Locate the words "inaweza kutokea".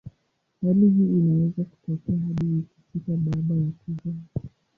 1.19-2.17